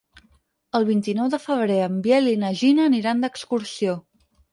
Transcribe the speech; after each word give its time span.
El 0.77 0.85
vint-i-nou 0.85 1.27
de 1.33 1.39
febrer 1.43 1.75
en 1.87 1.99
Biel 2.07 2.29
i 2.31 2.39
na 2.45 2.49
Gina 2.63 2.87
aniran 2.93 3.21
d'excursió. 3.27 3.95